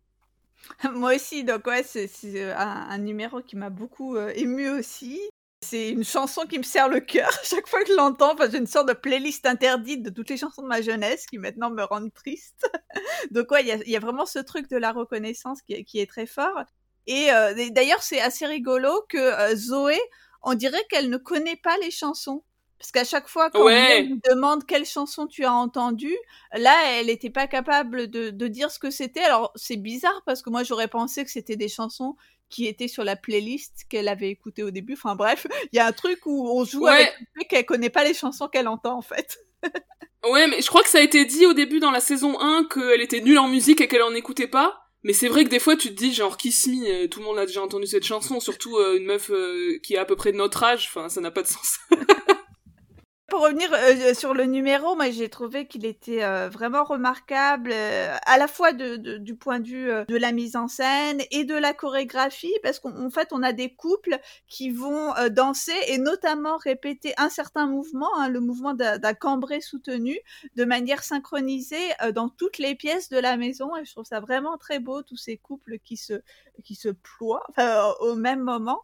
[0.93, 2.09] Moi aussi, donc ouais, c'est
[2.53, 5.21] un, numéro qui m'a beaucoup ému aussi.
[5.69, 8.35] C'est une chanson qui me serre le cœur chaque fois que je l'entends.
[8.35, 11.39] Enfin, j'ai une sorte de playlist interdite de toutes les chansons de ma jeunesse qui
[11.39, 12.71] maintenant me rendent triste.
[13.33, 16.63] Donc ouais, il y, a, vraiment ce truc de la reconnaissance qui, est très fort.
[17.09, 17.29] Et,
[17.71, 19.99] d'ailleurs, c'est assez rigolo que Zoé,
[20.43, 22.45] on dirait qu'elle ne connaît pas les chansons.
[22.79, 26.17] Parce qu'à chaque fois qu'on lui demande quelle chanson tu as entendue,
[26.53, 29.23] là, elle n'était pas capable de, de, dire ce que c'était.
[29.23, 32.17] Alors, c'est bizarre parce que moi, j'aurais pensé que c'était des chansons
[32.49, 34.95] qui étaient sur la playlist qu'elle avait écoutée au début.
[34.95, 37.91] Enfin bref, il y a un truc où on joue avec le fait qu'elle connaît
[37.91, 39.39] pas les chansons qu'elle entend en fait.
[40.31, 42.69] ouais, mais je crois que ça a été dit au début dans la saison 1
[42.73, 44.83] qu'elle était nulle en musique et qu'elle en écoutait pas.
[45.03, 47.27] Mais c'est vrai que des fois tu te dis genre Kiss Me, euh, tout le
[47.27, 50.17] monde a déjà entendu cette chanson, surtout euh, une meuf euh, qui est à peu
[50.17, 51.79] près de notre âge, enfin ça n'a pas de sens.
[53.29, 58.17] Pour revenir euh, sur le numéro, moi j'ai trouvé qu'il était euh, vraiment remarquable, euh,
[58.25, 61.75] à la fois du point de vue de la mise en scène et de la
[61.75, 67.29] chorégraphie, parce qu'en fait on a des couples qui vont danser et notamment répéter un
[67.29, 70.21] certain mouvement, hein, le mouvement d'un cambré soutenu,
[70.55, 73.75] de manière synchronisée dans toutes les pièces de la maison.
[73.77, 76.23] Et je trouve ça vraiment très beau, tous ces couples qui se,
[76.63, 77.43] qui se ploient
[78.01, 78.83] au même moment.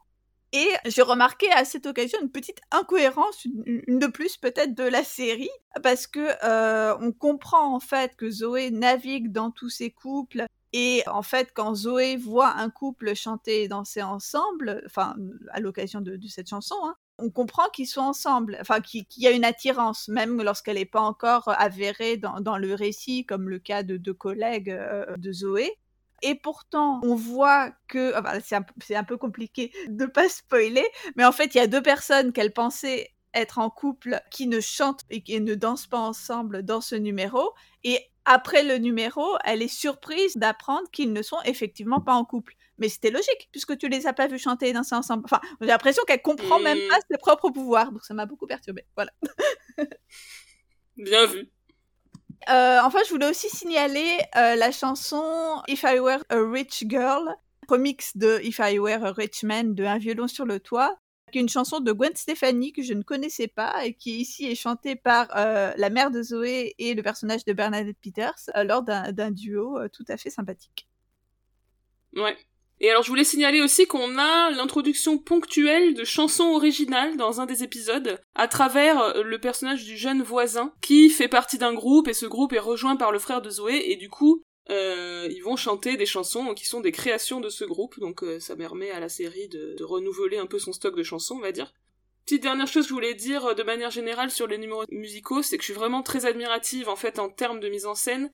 [0.53, 5.03] Et j'ai remarqué à cette occasion une petite incohérence, une, de plus peut-être de la
[5.03, 5.51] série,
[5.83, 10.45] parce que euh, on comprend en fait que Zoé navigue dans tous ces couples.
[10.75, 15.17] Et en fait, quand Zoé voit un couple chanter et danser ensemble, enfin
[15.53, 19.31] à l'occasion de, cette chanson, hein, on comprend qu'ils sont ensemble, enfin qu'il y a
[19.31, 23.97] une attirance, même lorsqu'elle n'est pas encore avérée dans, le récit, comme le cas de
[23.97, 25.79] deux collègues euh, de Zoé.
[26.23, 31.55] Et pourtant, on voit que, c'est un, peu compliqué de pas spoiler, mais en fait,
[31.55, 35.41] il y a deux personnes qu'elle pensait être en couple qui ne chantent et qui
[35.41, 37.53] ne dansent pas ensemble dans ce numéro.
[37.83, 42.55] Et après le numéro, elle est surprise d'apprendre qu'ils ne sont effectivement pas en couple.
[42.79, 45.23] Mais c'était logique, puisque tu les as pas vus chanter et danser ensemble.
[45.25, 47.93] Enfin, j'ai l'impression qu'elle comprend même pas ses propres pouvoirs.
[47.93, 48.87] Donc ça m'a beaucoup perturbée.
[48.97, 49.13] Voilà.
[50.97, 51.51] Bien vu.
[52.49, 57.35] Euh, enfin, je voulais aussi signaler euh, la chanson If I Were a Rich Girl,
[57.69, 60.97] remix de If I Were a Rich Man de Un violon sur le toit,
[61.31, 64.47] qui est une chanson de Gwen Stefani que je ne connaissais pas et qui ici
[64.47, 68.83] est chantée par euh, la mère de Zoé et le personnage de Bernadette Peters lors
[68.83, 70.89] d'un duo tout à fait sympathique.
[72.15, 72.37] Ouais,
[72.83, 77.47] et alors je voulais signaler aussi qu'on a l'introduction ponctuelle de chansons originales dans un
[77.47, 82.09] des épisodes à travers euh, le personnage du jeune voisin qui fait partie d'un groupe
[82.09, 85.43] et ce groupe est rejoint par le frère de Zoé et du coup euh, ils
[85.43, 88.91] vont chanter des chansons qui sont des créations de ce groupe donc euh, ça permet
[88.91, 91.73] à la série de, de renouveler un peu son stock de chansons on va dire.
[92.25, 95.57] Petite dernière chose que je voulais dire de manière générale sur les numéros musicaux, c'est
[95.57, 98.31] que je suis vraiment très admirative en fait en termes de mise en scène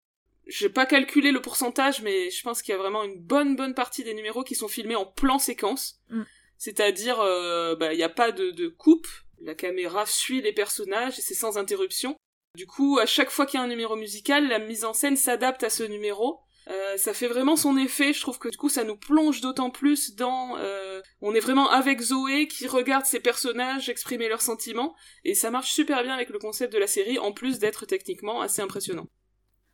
[0.48, 3.74] j'ai pas calculé le pourcentage, mais je pense qu'il y a vraiment une bonne bonne
[3.74, 6.00] partie des numéros qui sont filmés en plan séquence.
[6.08, 6.22] Mm.
[6.56, 9.06] C'est-à-dire, euh, bah, il n'y a pas de, de coupe,
[9.40, 12.16] la caméra suit les personnages et c'est sans interruption.
[12.56, 15.16] Du coup, à chaque fois qu'il y a un numéro musical, la mise en scène
[15.16, 16.40] s'adapte à ce numéro.
[16.70, 19.70] Euh, ça fait vraiment son effet, je trouve que du coup ça nous plonge d'autant
[19.70, 20.58] plus dans...
[20.58, 25.50] Euh, on est vraiment avec Zoé qui regarde ses personnages exprimer leurs sentiments, et ça
[25.50, 29.06] marche super bien avec le concept de la série, en plus d'être techniquement assez impressionnant.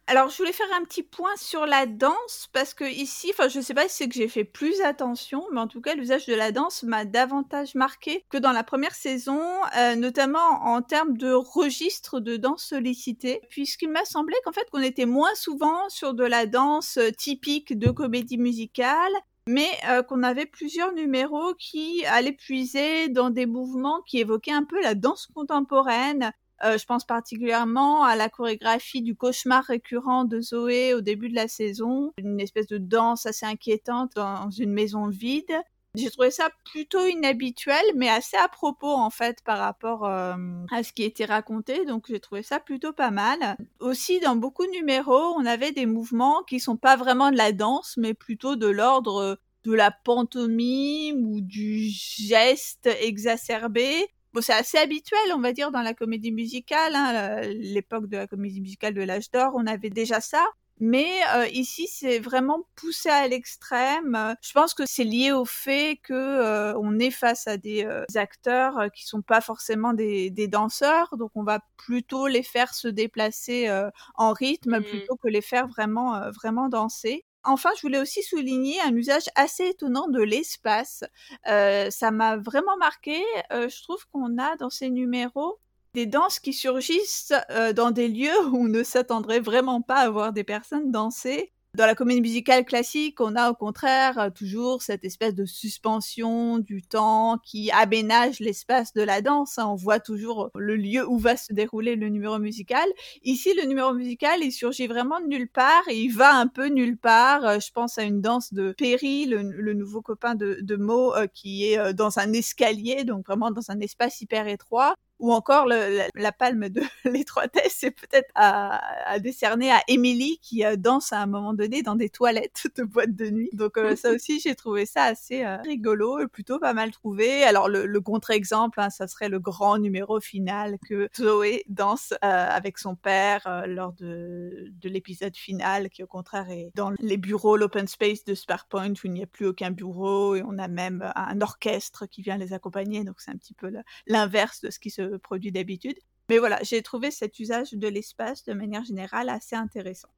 [0.07, 3.61] Alors, je voulais faire un petit point sur la danse parce que ici, enfin, je
[3.61, 6.35] sais pas si c'est que j'ai fait plus attention, mais en tout cas, l'usage de
[6.35, 9.41] la danse m'a davantage marqué que dans la première saison,
[9.79, 14.83] euh, notamment en termes de registre de danse sollicité, puisqu'il m'a semblé qu'en fait, qu'on
[14.83, 19.13] était moins souvent sur de la danse euh, typique de comédie musicale
[19.47, 24.65] mais euh, qu'on avait plusieurs numéros qui allaient puiser dans des mouvements qui évoquaient un
[24.65, 26.33] peu la danse contemporaine,
[26.65, 31.35] euh, je pense particulièrement à la chorégraphie du cauchemar récurrent de Zoé au début de
[31.35, 35.53] la saison, une espèce de danse assez inquiétante dans une maison vide.
[35.95, 40.35] J'ai trouvé ça plutôt inhabituel, mais assez à propos en fait par rapport euh,
[40.73, 41.85] à ce qui était raconté.
[41.85, 43.57] Donc j'ai trouvé ça plutôt pas mal.
[43.79, 47.53] Aussi dans beaucoup de numéros, on avait des mouvements qui sont pas vraiment de la
[47.53, 54.79] danse, mais plutôt de l'ordre de la pantomime ou du geste exacerbé Bon, c'est assez
[54.79, 56.97] habituel, on va dire, dans la comédie musicale.
[56.97, 60.45] Hein, l'époque de la comédie musicale de l'âge d'or, on avait déjà ça.
[60.81, 64.35] Mais euh, ici, c'est vraiment poussé à l'extrême.
[64.43, 68.05] Je pense que c'est lié au fait que euh, on est face à des euh,
[68.17, 72.89] acteurs qui sont pas forcément des, des, danseurs, donc on va plutôt les faire se
[72.89, 73.71] déplacer
[74.17, 74.85] en rythme mmh.
[74.85, 77.25] plutôt que les faire vraiment vraiment danser.
[77.45, 81.05] Enfin, je voulais aussi souligner un usage assez étonnant de l'espace.
[81.47, 83.23] Euh, ça m'a vraiment marqué.
[83.53, 85.59] Euh, je trouve qu'on a dans ces numéros
[85.95, 90.11] des danses qui surgissent euh, dans des lieux où on ne s'attendrait vraiment pas à
[90.11, 91.53] voir des personnes danser.
[91.75, 96.61] Dans la comédie musicale classique, on a au contraire euh, toujours cette espèce de suspension
[96.61, 99.59] du temps qui aménage l'espace de la danse.
[99.59, 99.67] Hein.
[99.67, 102.87] On voit toujours le lieu où va se dérouler le numéro musical.
[103.25, 106.69] Ici, le numéro musical, il surgit vraiment de nulle part et il va un peu
[106.69, 107.45] nulle part.
[107.45, 111.27] Euh, je pense à une danse de Perry, le, nouveau copain de, de Mo, euh,
[111.27, 116.33] qui est dans un escalier, donc vraiment dans un espace hyper étroit ou encore la,
[116.33, 121.55] palme de l'étroitesse, c'est peut-être à, décerner à Emily qui euh, danse à un moment
[121.55, 123.51] donné dans des toilettes de boîte de nuit.
[123.53, 127.45] Donc euh, ça aussi, j'ai trouvé ça assez euh, rigolo et plutôt pas mal trouvé.
[127.45, 132.97] Alors le, contre-exemple, hein, ça serait le grand numéro final que Zoé danse avec son
[132.97, 138.25] père lors de, de l'épisode final, qui au contraire est dans les bureaux, l'open space
[138.25, 142.07] de Sparkpoint où il n'y a plus aucun bureau et on a même un orchestre
[142.07, 143.05] qui vient les accompagner.
[143.05, 143.73] Donc c'est un petit peu
[144.07, 145.99] l'inverse de ce qui se produit d'habitude.
[146.29, 150.09] Mais voilà, j'ai trouvé cet usage de l'espace de manière générale assez intéressant.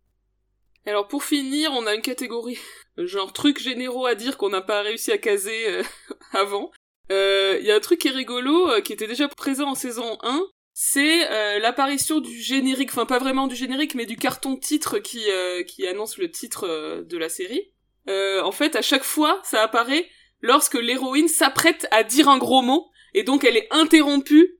[0.86, 2.58] Alors pour finir, on a une catégorie
[2.96, 5.82] genre trucs généraux à dire qu'on n'a pas réussi à caser euh,
[6.32, 6.70] avant.
[7.10, 9.74] Il euh, y a un truc qui est rigolo, euh, qui était déjà présent en
[9.74, 10.42] saison 1,
[10.78, 15.24] c'est l'apparition du générique, enfin pas vraiment du générique, mais du carton titre qui,
[15.66, 17.72] qui annonce le titre de la série.
[18.06, 20.06] en fait, à chaque fois, ça apparaît
[20.42, 24.55] lorsque l'héroïne s'apprête à dire un gros mot, et donc elle est interrompue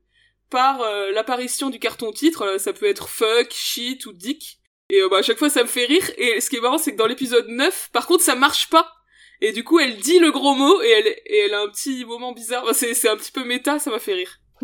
[0.50, 4.60] par euh, l'apparition du carton titre, euh, ça peut être fuck, shit ou dick.
[4.90, 6.78] Et euh, bah, à chaque fois ça me fait rire, et ce qui est marrant
[6.78, 8.92] c'est que dans l'épisode 9, par contre ça marche pas.
[9.40, 12.04] Et du coup elle dit le gros mot, et elle, et elle a un petit
[12.04, 14.38] moment bizarre, c'est un petit peu méta, ça m'a fait rire.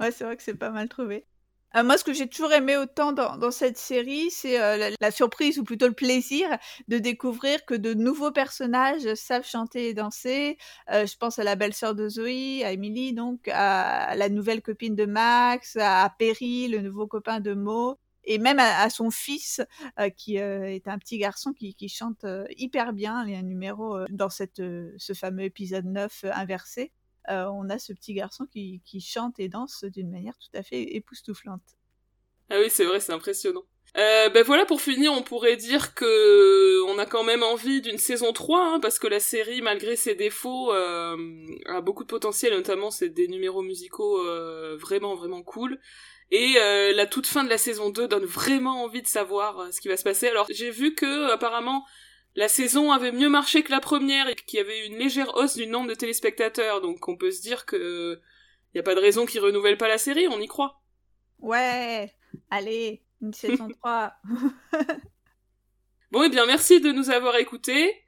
[0.00, 1.26] ouais c'est vrai que c'est pas mal trouvé.
[1.74, 5.58] Euh, moi, ce que j'ai toujours aimé autant dans, cette série, c'est euh, la, surprise
[5.58, 6.48] ou plutôt le plaisir
[6.88, 10.58] de découvrir que de nouveaux personnages savent chanter et danser.
[10.92, 14.94] Euh, je pense à la belle-sœur de Zoé, à Emily, donc à, la nouvelle copine
[14.94, 19.60] de Max, à, Perry, le nouveau copain de Mo et même à, son fils
[20.16, 23.24] qui est un petit garçon qui, qui chante hyper bien.
[23.24, 24.56] Il y a un numéro dans cette,
[24.96, 26.92] ce fameux épisode 9 inversé.
[27.28, 30.82] Euh, on a ce petit garçon qui, chante et danse d'une manière tout à fait
[30.94, 31.62] époustouflante.
[32.50, 33.64] Ah oui, c'est vrai, c'est impressionnant.
[33.96, 37.98] Euh, ben voilà, pour finir, on pourrait dire que on a quand même envie d'une
[37.98, 41.16] saison 3, hein, parce que la série, malgré ses défauts, euh,
[41.66, 44.22] a beaucoup de potentiel, notamment c'est des numéros musicaux
[44.76, 45.80] vraiment, vraiment cool.
[46.30, 49.88] Et la toute fin de la saison 2 donne vraiment envie de savoir ce qui
[49.88, 50.28] va se passer.
[50.28, 51.84] Alors j'ai vu que apparemment
[52.36, 55.56] la saison avait mieux marché que la première et qu'il y avait une légère hausse
[55.56, 58.20] du nombre de téléspectateurs, donc on peut se dire que
[58.74, 60.82] y a pas de raison qu'ils renouvellent pas la série, on y croit.
[61.38, 62.12] Ouais,
[62.50, 64.12] allez, une saison 3.
[66.10, 68.02] bon, et eh bien merci de nous avoir écoutés.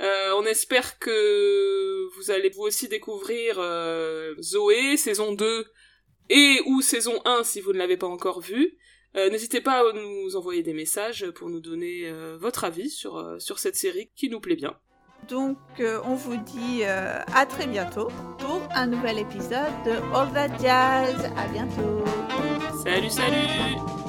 [0.00, 5.66] Euh, on espère que vous allez vous aussi découvrir euh, Zoé, saison 2
[6.30, 8.76] et ou saison 1 si vous ne l'avez pas encore vue.
[9.16, 13.16] Euh, n'hésitez pas à nous envoyer des messages pour nous donner euh, votre avis sur,
[13.16, 14.74] euh, sur cette série qui nous plaît bien.
[15.28, 21.30] Donc on vous dit à très bientôt pour un nouvel épisode de All That Jazz.
[21.36, 22.04] À bientôt.
[22.84, 24.07] Salut salut